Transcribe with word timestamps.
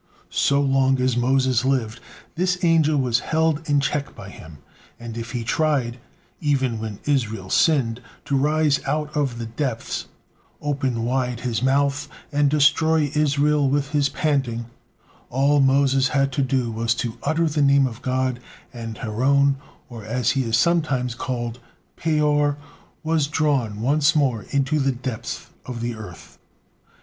So 0.33 0.59
long 0.61 0.99
as 0.99 1.15
Moses 1.15 1.63
lived 1.63 1.99
this 2.33 2.57
angel 2.63 2.97
was 2.97 3.19
held 3.19 3.61
in 3.69 3.79
check 3.79 4.15
by 4.15 4.29
him, 4.29 4.57
and 4.99 5.15
if 5.15 5.33
he 5.33 5.43
tried, 5.43 5.99
even 6.39 6.79
when 6.79 6.97
Israel 7.05 7.51
sinned, 7.51 8.01
to 8.25 8.35
rise 8.35 8.79
out 8.87 9.15
of 9.15 9.37
the 9.37 9.45
depths, 9.45 10.07
open 10.59 11.05
wide 11.05 11.41
his 11.41 11.61
mouth, 11.61 12.07
and 12.31 12.49
destroy 12.49 13.11
Israel 13.13 13.69
with 13.69 13.91
his 13.91 14.09
panting, 14.09 14.65
all 15.29 15.59
Moses 15.59 16.07
had 16.07 16.31
to 16.31 16.41
do 16.41 16.71
was 16.71 16.95
to 16.95 17.19
utter 17.21 17.47
the 17.47 17.61
name 17.61 17.85
of 17.85 18.01
God, 18.01 18.39
and 18.73 18.95
Haron, 18.97 19.57
or 19.87 20.03
as 20.03 20.31
he 20.31 20.41
is 20.45 20.57
sometimes 20.57 21.13
called, 21.13 21.59
Peor, 21.95 22.57
was 23.03 23.27
drawn 23.27 23.81
once 23.81 24.15
more 24.15 24.47
into 24.49 24.79
the 24.79 24.93
depths 24.93 25.49
of 25.67 25.79
the 25.79 25.93
earth. 25.93 26.39